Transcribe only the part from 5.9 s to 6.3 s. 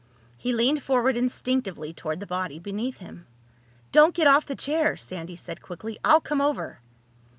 "I'll